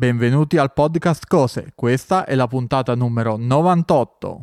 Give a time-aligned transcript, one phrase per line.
[0.00, 4.40] Benvenuti al podcast Cose, questa è la puntata numero 98.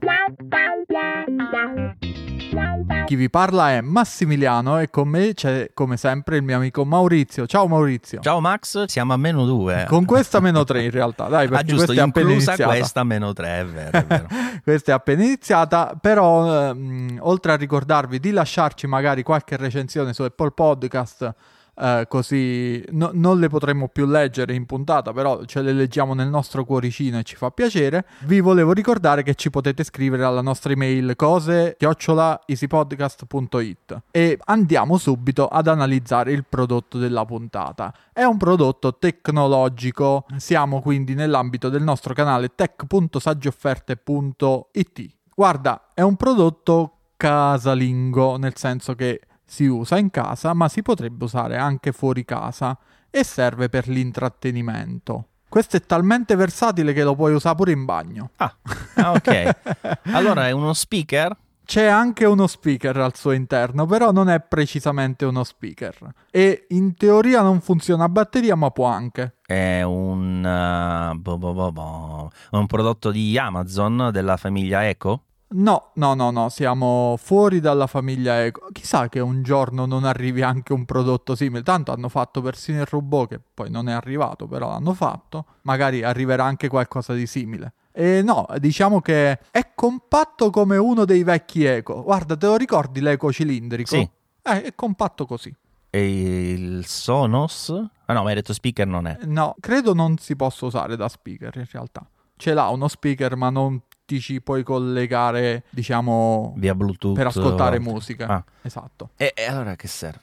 [3.06, 7.48] Chi vi parla è Massimiliano e con me c'è come sempre il mio amico Maurizio.
[7.48, 8.20] Ciao Maurizio.
[8.20, 9.86] Ciao Max, siamo a meno 2.
[9.88, 12.66] Con questa meno 3 in realtà, dai, perché ah, giusto, questa è appena iniziata.
[12.66, 14.28] questa meno 3, è vero, è vero.
[14.62, 20.22] questa è appena iniziata, però ehm, oltre a ricordarvi di lasciarci magari qualche recensione su
[20.22, 21.34] Apple Podcast
[21.80, 26.28] eh, così no, non le potremmo più leggere in puntata, però ce le leggiamo nel
[26.28, 28.08] nostro cuoricino e ci fa piacere.
[28.22, 35.48] Vi volevo ricordare che ci potete scrivere alla nostra email cose chiocciolaeasypodcast.it e andiamo subito
[35.48, 37.94] ad analizzare il prodotto della puntata.
[38.12, 45.06] È un prodotto tecnologico, siamo quindi nell'ambito del nostro canale tech.saggiofferte.it.
[45.36, 51.24] Guarda, è un prodotto casalingo, nel senso che si usa in casa, ma si potrebbe
[51.24, 52.78] usare anche fuori casa
[53.10, 55.30] e serve per l'intrattenimento.
[55.50, 58.32] Questo è talmente versatile che lo puoi usare pure in bagno.
[58.36, 58.54] Ah,
[58.96, 59.56] ah ok.
[60.12, 61.36] allora è uno speaker?
[61.64, 66.14] C'è anche uno speaker al suo interno, però non è precisamente uno speaker.
[66.32, 69.38] E in teoria non funziona a batteria, ma può anche.
[69.46, 75.24] È un, uh, bo bo bo un prodotto di Amazon della famiglia Eco?
[75.50, 78.68] No, no, no, no, siamo fuori dalla famiglia Eco.
[78.74, 81.64] Chissà che un giorno non arrivi anche un prodotto simile.
[81.64, 85.46] Tanto hanno fatto persino il robot, che poi non è arrivato, però l'hanno fatto.
[85.62, 87.74] Magari arriverà anche qualcosa di simile.
[87.94, 92.04] E no, diciamo che è compatto come uno dei vecchi Eco.
[92.04, 93.96] Guarda, te lo ricordi l'Eco cilindrico?
[93.96, 94.10] Sì.
[94.44, 95.54] Eh, è compatto così.
[95.90, 97.70] E il Sonos?
[98.06, 99.18] Ah no, ma hai detto speaker non è.
[99.24, 102.06] No, credo non si possa usare da speaker in realtà.
[102.36, 107.78] Ce l'ha uno speaker, ma non ti ci puoi collegare, diciamo, via Bluetooth per ascoltare
[107.78, 108.28] musica.
[108.28, 108.44] Ah.
[108.62, 109.10] Esatto.
[109.18, 110.22] E, e, allora che serve?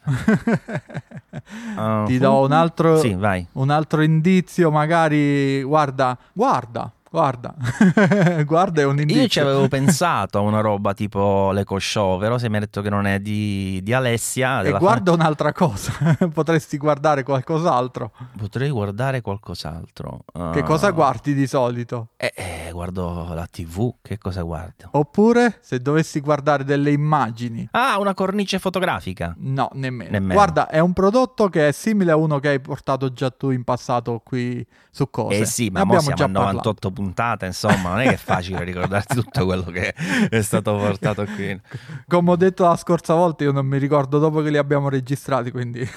[1.77, 3.15] uh, ti do un altro, sì,
[3.51, 7.55] un altro indizio, magari, guarda, guarda, Guarda,
[8.43, 9.21] guarda è un indizio.
[9.21, 12.81] Io ci avevo pensato a una roba tipo l'Eco Show, però se mi ha detto
[12.81, 14.61] che non è di, di Alessia...
[14.61, 15.21] E guarda fan...
[15.21, 15.93] un'altra cosa,
[16.33, 18.11] potresti guardare qualcos'altro.
[18.37, 20.25] Potrei guardare qualcos'altro.
[20.33, 20.49] Uh...
[20.49, 22.09] Che cosa guardi di solito?
[22.17, 24.89] Eh, eh, guardo la tv, che cosa guardo?
[24.91, 27.67] Oppure se dovessi guardare delle immagini.
[27.71, 29.33] Ah, una cornice fotografica?
[29.37, 30.11] No, nemmeno.
[30.11, 30.33] nemmeno.
[30.33, 33.63] Guarda, è un prodotto che è simile a uno che hai portato già tu in
[33.63, 35.39] passato qui su cose.
[35.39, 38.63] Eh sì, ma mo siamo a 98 punti puntata, insomma, non è che è facile
[38.63, 41.59] ricordarsi tutto quello che è stato portato qui.
[42.07, 45.51] Come ho detto la scorsa volta, io non mi ricordo dopo che li abbiamo registrati,
[45.51, 45.87] quindi...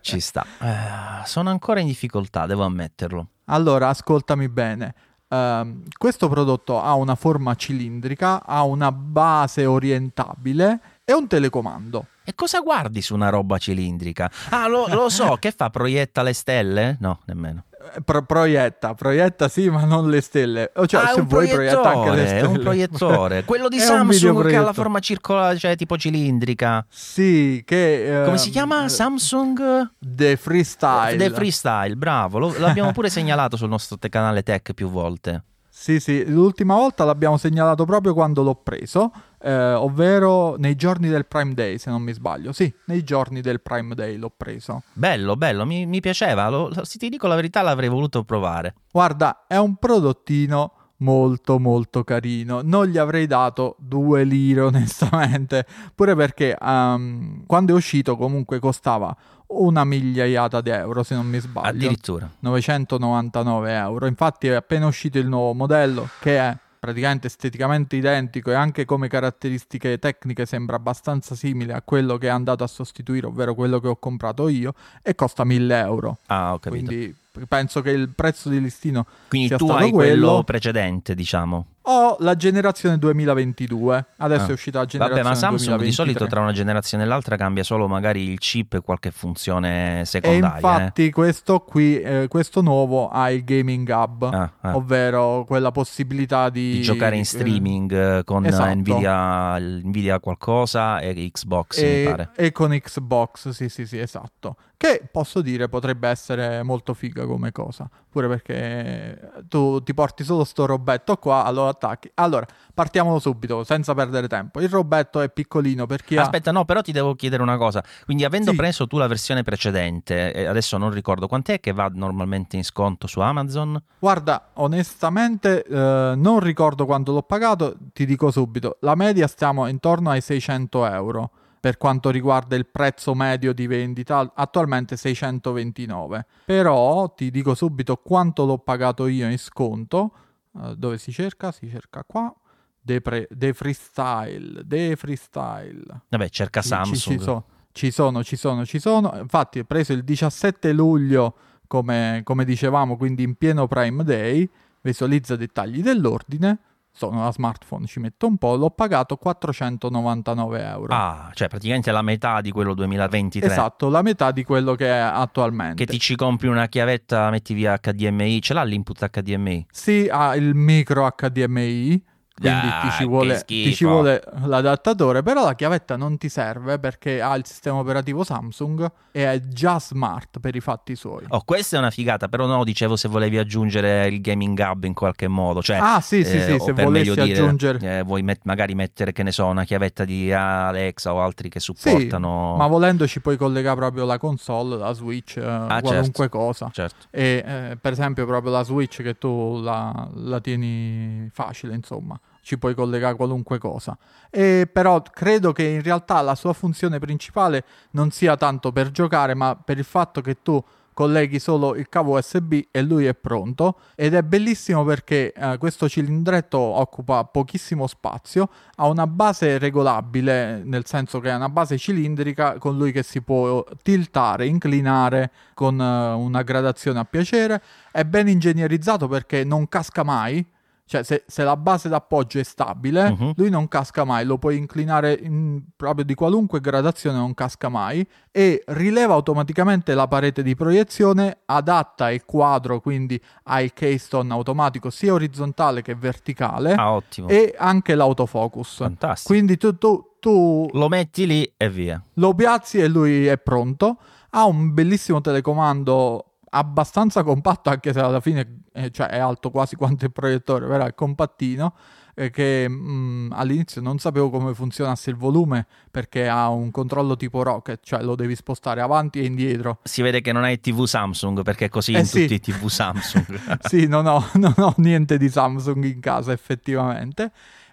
[0.00, 0.44] Ci sta.
[0.60, 3.28] Eh, sono ancora in difficoltà, devo ammetterlo.
[3.44, 4.94] Allora, ascoltami bene.
[5.28, 12.06] Uh, questo prodotto ha una forma cilindrica, ha una base orientabile e un telecomando.
[12.28, 14.30] E cosa guardi su una roba cilindrica?
[14.50, 15.70] Ah, lo, lo so, che fa?
[15.70, 16.98] Proietta le stelle?
[17.00, 17.64] No, nemmeno.
[18.04, 20.70] Pro- proietta, proietta sì, ma non le stelle.
[20.84, 22.40] Cioè, ah, se vuoi proietta anche le stelle.
[22.40, 23.44] È un proiettore.
[23.46, 26.84] Quello di Samsung che ha la forma circolare, cioè tipo cilindrica.
[26.90, 28.18] Sì, che...
[28.20, 28.90] Uh, Come si chiama?
[28.90, 29.92] Samsung?
[29.98, 31.16] The Freestyle.
[31.16, 32.38] The Freestyle, bravo.
[32.38, 35.44] Lo, l'abbiamo pure segnalato sul nostro te- canale tech più volte.
[35.80, 41.24] Sì, sì, l'ultima volta l'abbiamo segnalato proprio quando l'ho preso, eh, ovvero nei giorni del
[41.24, 42.52] Prime Day, se non mi sbaglio.
[42.52, 44.82] Sì, nei giorni del Prime Day l'ho preso.
[44.92, 46.48] Bello, bello, mi, mi piaceva.
[46.48, 48.74] Lo, se ti dico la verità, l'avrei voluto provare.
[48.90, 52.60] Guarda, è un prodottino molto molto carino.
[52.62, 55.64] Non gli avrei dato due lire onestamente,
[55.94, 59.16] pure perché um, quando è uscito comunque costava
[59.48, 61.68] una migliaiata di euro se non mi sbaglio.
[61.68, 62.30] Addirittura.
[62.40, 64.06] 999 euro.
[64.06, 69.08] Infatti è appena uscito il nuovo modello che è praticamente esteticamente identico e anche come
[69.08, 73.88] caratteristiche tecniche sembra abbastanza simile a quello che è andato a sostituire, ovvero quello che
[73.88, 76.18] ho comprato io, e costa 1000 euro.
[76.26, 76.84] Ah, ho capito.
[76.86, 77.14] Quindi
[77.48, 80.26] penso che il prezzo di listino Quindi sia tu stato hai quello.
[80.26, 81.66] quello precedente, diciamo.
[81.90, 84.06] Ho la generazione 2022.
[84.18, 84.48] Adesso ah.
[84.48, 85.86] è uscita la generazione Vabbè, ma Samsung 2023.
[85.86, 90.02] di solito tra una generazione e l'altra cambia solo magari il chip e qualche funzione
[90.04, 90.52] secondaria.
[90.52, 91.10] E infatti eh.
[91.10, 94.76] questo qui, eh, questo nuovo ha il Gaming Hub, ah, ah.
[94.76, 96.72] ovvero quella possibilità di...
[96.72, 98.74] di giocare in streaming eh, con esatto.
[98.74, 102.30] Nvidia, Nvidia qualcosa e Xbox, e, mi pare.
[102.36, 104.56] E con Xbox, sì, sì, sì, esatto.
[104.78, 107.90] Che posso dire potrebbe essere molto figa come cosa.
[108.08, 112.08] Pure perché tu ti porti solo sto robetto qua, allora attacchi.
[112.14, 114.60] Allora, partiamo subito, senza perdere tempo.
[114.60, 116.52] Il robetto è piccolino per chi Aspetta, ha...
[116.52, 117.82] no, però ti devo chiedere una cosa.
[118.04, 118.56] Quindi, avendo Sì.
[118.56, 123.08] preso tu la versione precedente, e adesso non ricordo quant'è che va normalmente in sconto
[123.08, 123.82] su Amazon?
[123.98, 128.76] Guarda, onestamente eh, non ricordo quando l'ho pagato, ti dico subito.
[128.82, 131.30] La media stiamo intorno ai 600 euro.
[131.60, 136.26] Per quanto riguarda il prezzo medio di vendita, attualmente 629.
[136.44, 140.12] Però ti dico subito quanto l'ho pagato io in sconto.
[140.52, 141.52] Uh, dove si cerca?
[141.52, 142.34] Si cerca qua.
[142.80, 146.02] De, pre- de freestyle, de freestyle.
[146.08, 146.96] Vabbè, cerca Samsung.
[146.96, 147.44] Ci, ci so-
[147.78, 149.16] ci sono, ci sono, ci sono.
[149.20, 151.36] Infatti, ho preso il 17 luglio,
[151.68, 154.48] come, come dicevamo, quindi in pieno Prime Day.
[154.80, 156.58] Visualizza dettagli dell'ordine.
[156.98, 158.56] Sono a smartphone, ci metto un po'.
[158.56, 160.92] L'ho pagato 499 euro.
[160.92, 163.48] Ah, cioè praticamente la metà di quello 2023.
[163.48, 165.84] Esatto, la metà di quello che è attualmente.
[165.84, 169.66] Che ti ci compri una chiavetta, metti via HDMI, ce l'ha l'input HDMI?
[169.70, 172.02] Sì, ha il micro HDMI,
[172.40, 176.78] quindi Ah, ti, ci vuole, ti ci vuole l'adattatore, però la chiavetta non ti serve
[176.78, 181.24] perché ha il sistema operativo Samsung e è già smart per i fatti suoi.
[181.28, 184.94] Oh, questa è una figata, però no, dicevo se volevi aggiungere il gaming hub in
[184.94, 187.98] qualche modo, cioè ah, sì, sì, eh, sì, se volessi dire, aggiungere...
[187.98, 191.60] eh, vuoi met- magari mettere, che ne so, una chiavetta di Alexa o altri che
[191.60, 192.54] Sì, supportano.
[192.56, 196.70] ma volendo ci puoi collegare proprio la console, la Switch, eh, qualunque cosa.
[196.72, 197.06] Certo.
[197.10, 202.56] E eh, per esempio proprio la Switch che tu la, la tieni facile, insomma, ci
[202.56, 203.94] puoi collegare qualunque cosa.
[204.30, 209.34] E però credo che in realtà la sua funzione principale non sia tanto per giocare,
[209.34, 210.64] ma per il fatto che tu
[210.94, 215.90] colleghi solo il cavo USB e lui è pronto ed è bellissimo perché eh, questo
[215.90, 222.56] cilindretto occupa pochissimo spazio, ha una base regolabile, nel senso che è una base cilindrica
[222.58, 227.62] con lui che si può tiltare, inclinare con eh, una gradazione a piacere,
[227.92, 230.44] è ben ingegnerizzato perché non casca mai.
[230.88, 233.32] Cioè, se, se la base d'appoggio è stabile, Mhm.
[233.36, 238.06] lui non casca mai, lo puoi inclinare in- proprio di qualunque gradazione, non casca mai,
[238.32, 244.88] e rileva automaticamente la parete di proiezione, adatta il quadro, quindi ha il keystone automatico
[244.88, 247.28] sia orizzontale che verticale, Ah, ottimo.
[247.28, 248.76] e anche l'autofocus.
[248.76, 249.34] Fantastico.
[249.34, 252.02] Quindi tu, tu- tu Lo metti lì e via.
[252.14, 253.98] lo piazzi e lui è pronto.
[254.30, 259.76] Ha un bellissimo telecomando abbastanza compatto, anche se alla fine eh, cioè, è alto quasi
[259.76, 261.74] quanto il proiettore, però è compattino.
[262.14, 267.42] eh, che mh, all'inizio non sapevo come funzionasse il volume perché ha un controllo tipo
[267.42, 269.78] rocket, cioè lo devi spostare avanti e indietro.
[269.84, 272.26] Si vede che non hai TV Samsung perché è così Eh in sì.
[272.26, 273.40] tutti i TV Samsung.
[273.60, 277.30] sì, non ho, non ho niente di Samsung in casa effettivamente.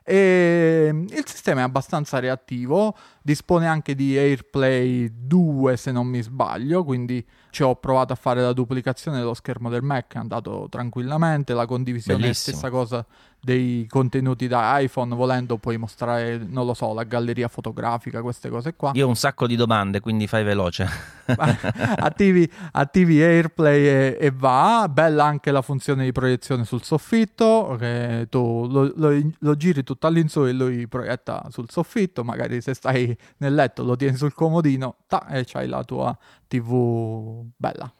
[0.08, 6.22] E mm, il sistema è abbastanza reattivo, dispone anche di AirPlay 2 se non mi
[6.22, 10.68] sbaglio, quindi ci ho provato a fare la duplicazione dello schermo del Mac, è andato
[10.70, 12.56] tranquillamente, la condivisione Bellissimo.
[12.56, 13.06] è stessa cosa
[13.46, 18.74] dei contenuti da iPhone, volendo puoi mostrare, non lo so, la galleria fotografica, queste cose
[18.76, 18.92] qua.
[18.96, 20.90] Io ho un sacco di domande, quindi fai veloce.
[21.28, 24.90] attivi, attivi AirPlay e, e va.
[24.90, 30.08] Bella anche la funzione di proiezione sul soffitto, che tu lo, lo- lo giri tutto
[30.08, 32.24] all'insù e lui proietta sul soffitto.
[32.24, 37.46] Magari se stai nel letto lo tieni sul comodino ta, e c'hai la tua TV
[37.56, 37.94] bella.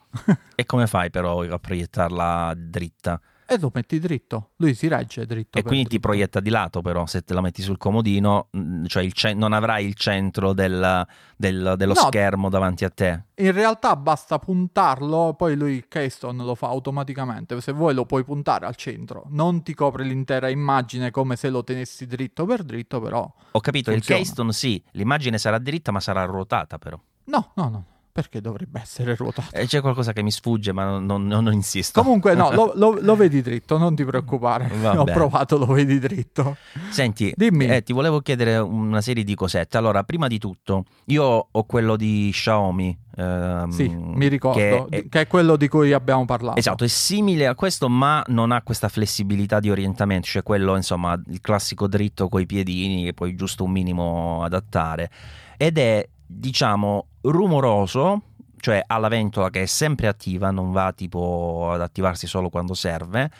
[0.56, 3.20] E come fai però a proiettarla dritta?
[3.48, 5.56] E lo metti dritto, lui si regge dritto.
[5.58, 6.08] E quindi ti dritto.
[6.08, 9.52] proietta di lato però, se te la metti sul comodino, mh, cioè il ce- non
[9.52, 11.06] avrai il centro del-
[11.36, 12.00] del- dello No.
[12.00, 13.22] schermo davanti a te.
[13.36, 17.60] In realtà basta puntarlo, poi lui il keystone lo fa automaticamente.
[17.60, 19.24] Se vuoi lo puoi puntare al centro.
[19.28, 23.20] Non ti copre l'intera immagine come se lo tenessi dritto per dritto, però
[23.52, 23.96] Ho capito, Funziona.
[24.20, 26.98] il keystone sì, l'immagine sarà dritta ma sarà ruotata però.
[27.26, 27.84] no, no, no,
[28.16, 29.54] perché dovrebbe essere ruotato.
[29.54, 32.00] E c'è qualcosa che mi sfugge ma non, non- non insisto.
[32.00, 34.68] Comunque no, lo, lo- lo vedi dritto, non ti preoccupare.
[34.80, 36.56] Va Ho provato, lo vedi dritto.
[36.88, 37.66] Senti, Dimmi.
[37.66, 39.76] eh, ti volevo chiedere una serie di cosette.
[39.76, 42.98] Allora, prima di tutto, io ho quello di Xiaomi.
[43.18, 44.58] ehm, Sì, mi ricordo,
[44.88, 46.58] che che è- è, quello di cui abbiamo parlato.
[46.58, 51.20] Esatto, è simile a questo, ma non ha questa flessibilità di orientamento, cioè quello, insomma,
[51.28, 55.10] il classico dritto coi piedini che puoi giusto un minimo adattare.
[55.58, 58.22] Ed è, diciamo, rumoroso,
[58.58, 62.74] cioè ha la ventola che è sempre attiva, non va tipo ad attivarsi solo quando
[62.74, 63.30] serve.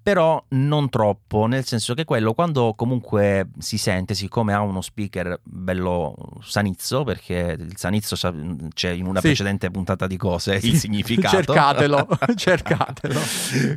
[0.00, 5.38] Però non troppo, nel senso che quello quando comunque si sente, siccome ha uno speaker
[5.42, 8.32] bello sanizzo, perché il sanizzo sa-
[8.72, 9.26] c'è in una Sì.
[9.26, 11.36] precedente puntata di cose il significato.
[11.36, 13.20] cercatelo, cercatelo.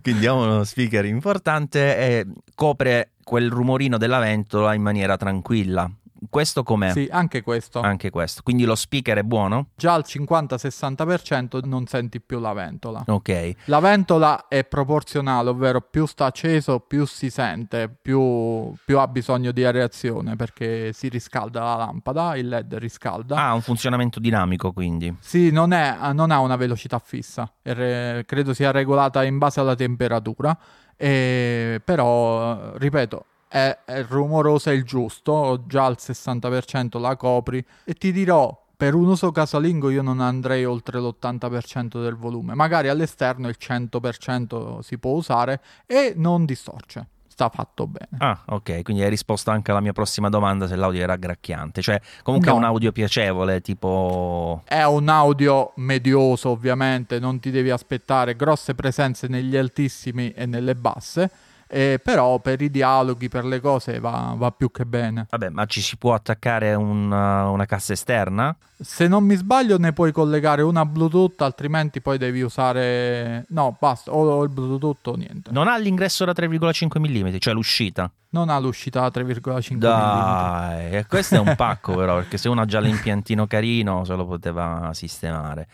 [0.01, 5.89] Quindi ha uno speaker importante e copre quel rumorino della ventola in maniera tranquilla.
[6.31, 6.91] Questo com'è?
[6.91, 7.81] Sì, anche questo.
[7.81, 8.41] Anche questo.
[8.41, 9.67] Quindi lo speaker è buono?
[9.75, 13.03] Già al 50-60% non senti più la ventola.
[13.07, 13.51] Ok.
[13.65, 19.51] La ventola è proporzionale, ovvero più sta acceso, più si sente, più, più ha bisogno
[19.51, 23.35] di areazione perché si riscalda la lampada, il LED riscalda.
[23.35, 25.13] Ha un funzionamento dinamico quindi.
[25.19, 29.75] Sì, non, è- non ha una velocità fissa, re- credo sia regolata in base alla
[29.75, 30.57] temperatura,
[30.95, 38.13] e- però, ripeto, è, è rumorosa il giusto, già al 60% la copri e ti
[38.13, 43.57] dirò per un uso casalingo io non andrei oltre l'80% del volume, magari all'esterno il
[43.59, 48.09] 100% si può usare e non distorce sta fatto bene.
[48.19, 51.99] Ah, ok, quindi hai risposto anche alla mia prossima domanda se l'audio era gracchiante, cioè
[52.23, 52.55] comunque no.
[52.55, 54.61] è un audio piacevole, tipo...
[54.65, 60.75] È un audio medioso ovviamente, non ti devi aspettare grosse presenze negli altissimi e nelle
[60.75, 61.31] basse,
[61.73, 65.27] eh, però per i dialoghi, per le cose va, va, più che bene.
[65.29, 68.53] Vabbè, ma ci si può attaccare una, una cassa esterna?
[68.77, 73.45] Se non mi sbaglio ne puoi collegare una Bluetooth, altrimenti poi devi usare...
[73.49, 75.51] No, basta, o il Bluetooth o niente.
[75.51, 78.11] Non ha l'ingresso da 3,5 mm, cioè l'uscita?
[78.31, 79.77] Non ha l'uscita da 3,5 mm.
[79.77, 84.25] Dai, questo è un pacco però, perché se uno ha già l'impiantino carino se lo
[84.25, 85.67] poteva sistemare.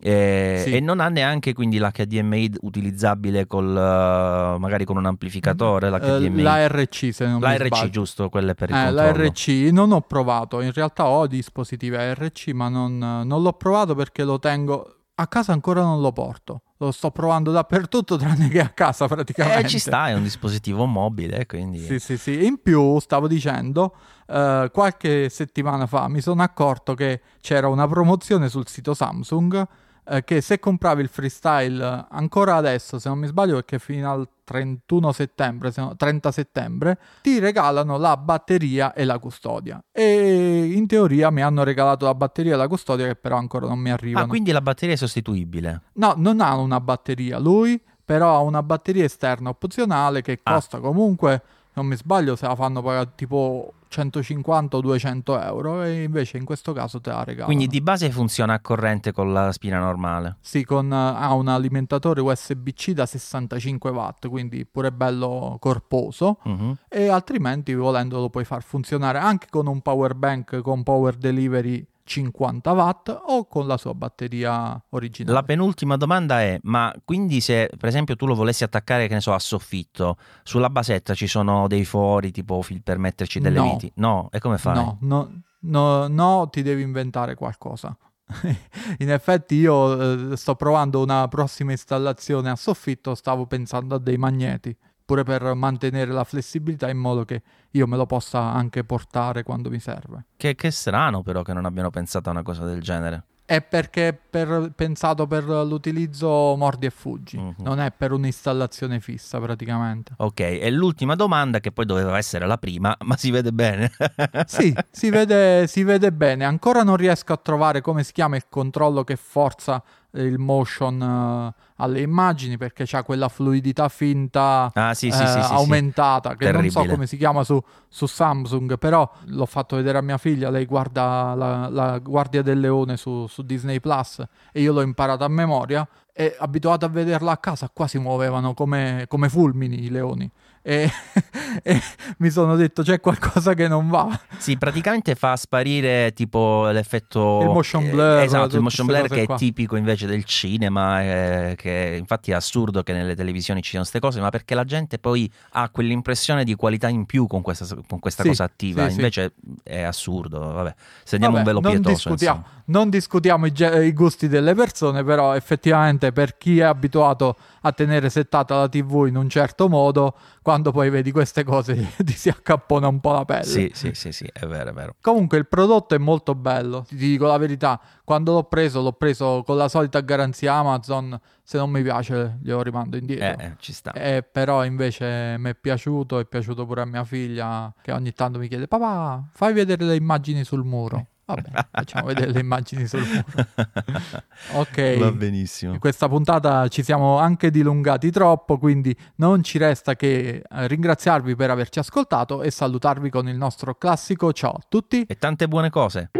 [0.00, 0.76] E, sì.
[0.76, 5.90] e, non ha neanche quindi l'HDMI utilizzabile col, uh, magari con un amplificatore.
[5.90, 6.40] L'HDMI.
[6.40, 7.90] Uh, l'ARC, se non L'ARC, mi sbaglio.
[7.90, 9.22] giusto, quelle per il eh, controllo.
[9.22, 14.22] L'ARC non ho provato, in realtà ho dispositivi ARC, ma non, non l'ho provato perché
[14.22, 16.62] lo tengo a casa ancora non lo porto.
[16.76, 19.66] Lo sto provando dappertutto tranne che a casa praticamente.
[19.66, 21.80] Eh, ci sta, è un dispositivo mobile, quindi...
[21.80, 22.44] Sì, sì, sì.
[22.44, 23.96] In più, stavo dicendo,
[24.28, 29.66] uh, qualche settimana fa mi sono accorto che c'era una promozione sul sito Samsung
[30.10, 34.28] eh, che se compravi il freestyle ancora adesso, se non mi sbaglio, perché fino al
[34.44, 39.82] 31 settembre, no, 30 settembre, ti regalano la batteria e la custodia.
[39.92, 43.78] E in teoria mi hanno regalato la batteria e la custodia, che però ancora non
[43.78, 44.24] mi arrivano.
[44.24, 45.82] Ah, quindi la batteria è sostituibile?
[45.94, 50.54] No, non ha una batteria lui, però ha una batteria esterna opzionale che ah.
[50.54, 50.80] costa ah.
[50.80, 51.42] comunque
[51.74, 56.44] non mi sbaglio se la fanno pagare tipo 150 o 200 euro e invece in
[56.44, 57.46] questo caso te la regalano.
[57.46, 60.36] Quindi di base funziona a corrente con la spina normale?
[60.40, 66.76] Sì, con, ha un alimentatore USB-C da 65 watt, quindi pure bello corposo uh-huh.
[66.88, 71.86] e altrimenti volendo lo puoi far funzionare anche con un power bank con power delivery
[72.08, 75.36] 50 watt o con la sua batteria originale.
[75.36, 79.20] La penultima domanda è: ma quindi se per esempio tu lo volessi attaccare, che ne
[79.20, 83.72] so, a soffitto, sulla basetta ci sono dei fori tipo per metterci delle no.
[83.72, 83.92] viti?
[83.96, 84.74] No, e come fai?
[84.74, 87.96] No, no, no, no, ti devi inventare qualcosa.
[88.98, 94.16] In effetti io eh, sto provando una prossima installazione a soffitto, stavo pensando a dei
[94.16, 94.74] magneti
[95.08, 99.70] pure per mantenere la flessibilità in modo che io me lo possa anche portare quando
[99.70, 100.26] mi serve.
[100.36, 103.24] Che, che strano però che non abbiano pensato a una cosa del genere.
[103.46, 107.54] È perché è pensato per l'utilizzo mordi e fuggi, uh-huh.
[107.60, 110.12] non è per un'installazione fissa praticamente.
[110.18, 113.90] Ok, e l'ultima domanda che poi doveva essere la prima, ma si vede bene?
[114.44, 116.44] sì, si vede, si vede bene.
[116.44, 121.62] Ancora non riesco a trovare come si chiama il controllo che forza il motion uh,
[121.76, 126.72] alle immagini perché c'ha quella fluidità finta ah, sì, sì, sì, aumentata che Terribile.
[126.74, 130.48] non so come si chiama su, su, Samsung però l'ho fatto vedere a mia figlia
[130.48, 135.24] lei guarda la, la Guardia del Leone su, su Disney Plus e io l'ho imparato
[135.24, 139.90] a memoria e abituato a vederla a casa qua si muovevano come, come fulmini i
[139.90, 140.28] leoni
[140.62, 140.90] e,
[141.62, 141.80] e,
[142.18, 144.18] mi sono detto c'è qualcosa che non va.
[144.38, 147.40] Sì, praticamente fa sparire tipo l'effetto...
[147.42, 148.18] Il motion blur.
[148.18, 149.34] Eh, esatto, il motion blur che qua.
[149.34, 153.84] è tipico invece del cinema, eh, che infatti è assurdo che nelle televisioni ci siano
[153.84, 157.66] queste cose, ma perché la gente poi ha quell'impressione di qualità in più con questa,
[157.86, 159.54] con questa sì, cosa attiva, sì, invece sì.
[159.62, 160.74] è assurdo, vabbè,
[161.04, 162.10] se andiamo vabbè, un velo non pietoso.
[162.10, 163.52] Discutiamo, non discutiamo i,
[163.86, 167.36] i gusti delle persone, però effettivamente per chi è abituato
[167.68, 172.12] a tenere settata la TV in un certo modo, quando poi vedi queste cose ti
[172.12, 173.44] si accappona un po' la pelle.
[173.44, 174.96] Sì, sì, sì, sì, è vero, è vero.
[175.00, 179.42] Comunque il prodotto è molto bello, ti dico la verità, quando l'ho preso l'ho preso
[179.44, 183.42] con la solita garanzia Amazon, se non mi piace glielo rimando indietro.
[183.42, 183.92] Eh, eh ci sta.
[183.92, 188.38] Eh, però invece mi è piaciuto, è piaciuto pure a mia figlia che ogni tanto
[188.38, 191.06] mi chiede papà fai vedere le immagini sul muro.
[191.28, 193.46] Vabbè, facciamo vedere le immagini sul muro.
[194.52, 194.98] Ok.
[194.98, 195.74] Va benissimo.
[195.74, 201.36] In questa puntata ci siamo anche dilungati troppo, quindi non ci resta che eh, ringraziarvi
[201.36, 205.68] per averci ascoltato e salutarvi con il nostro classico ciao a tutti e tante buone
[205.68, 206.10] cose.